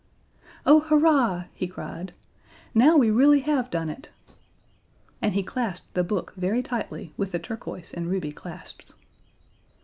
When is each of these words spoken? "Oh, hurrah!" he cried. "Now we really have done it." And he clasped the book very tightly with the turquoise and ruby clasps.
"Oh, 0.65 0.79
hurrah!" 0.79 1.43
he 1.53 1.67
cried. 1.67 2.15
"Now 2.73 2.97
we 2.97 3.11
really 3.11 3.41
have 3.41 3.69
done 3.69 3.87
it." 3.87 4.09
And 5.21 5.35
he 5.35 5.43
clasped 5.43 5.93
the 5.93 6.03
book 6.03 6.33
very 6.35 6.63
tightly 6.63 7.13
with 7.17 7.33
the 7.33 7.37
turquoise 7.37 7.93
and 7.93 8.09
ruby 8.09 8.31
clasps. 8.31 8.95